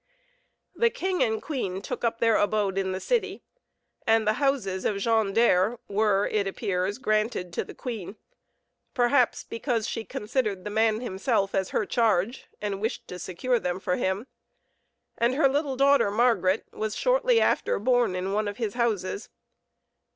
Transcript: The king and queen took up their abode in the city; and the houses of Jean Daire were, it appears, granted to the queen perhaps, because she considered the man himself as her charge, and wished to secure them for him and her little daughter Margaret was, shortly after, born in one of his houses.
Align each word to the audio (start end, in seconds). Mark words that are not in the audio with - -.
The 0.73 0.89
king 0.89 1.21
and 1.21 1.39
queen 1.39 1.79
took 1.79 2.03
up 2.03 2.17
their 2.17 2.35
abode 2.35 2.75
in 2.75 2.91
the 2.91 2.99
city; 2.99 3.43
and 4.07 4.25
the 4.25 4.33
houses 4.41 4.83
of 4.83 4.97
Jean 4.97 5.31
Daire 5.31 5.77
were, 5.87 6.25
it 6.27 6.47
appears, 6.47 6.97
granted 6.97 7.53
to 7.53 7.63
the 7.63 7.75
queen 7.75 8.15
perhaps, 8.95 9.43
because 9.43 9.87
she 9.87 10.03
considered 10.03 10.63
the 10.63 10.71
man 10.71 11.01
himself 11.01 11.53
as 11.53 11.69
her 11.69 11.85
charge, 11.85 12.47
and 12.59 12.81
wished 12.81 13.07
to 13.09 13.19
secure 13.19 13.59
them 13.59 13.79
for 13.79 13.95
him 13.95 14.25
and 15.19 15.35
her 15.35 15.47
little 15.47 15.75
daughter 15.75 16.09
Margaret 16.09 16.65
was, 16.73 16.95
shortly 16.95 17.39
after, 17.39 17.77
born 17.77 18.15
in 18.15 18.33
one 18.33 18.47
of 18.47 18.57
his 18.57 18.73
houses. 18.73 19.29